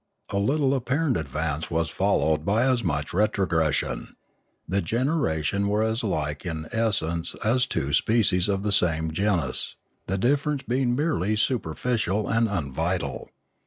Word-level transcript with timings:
A 0.29 0.39
little 0.39 0.75
ap 0.75 0.85
parent 0.85 1.15
advance 1.15 1.69
was 1.69 1.89
followed 1.91 2.43
by 2.43 2.63
as 2.63 2.83
much 2.83 3.13
retrogression; 3.13 4.15
the 4.67 4.81
generations 4.81 5.67
were 5.67 5.83
as 5.83 6.03
like 6.03 6.43
in 6.43 6.67
essence 6.71 7.35
as 7.43 7.67
two 7.67 7.93
species 7.93 8.49
of 8.49 8.63
the 8.63 8.71
same 8.71 9.11
genus, 9.11 9.75
the 10.07 10.17
difference 10.17 10.63
being 10.63 10.95
merely 10.95 11.35
super 11.35 11.75
ficial 11.75 12.27
and 12.35 12.47
unvital. 12.47 13.27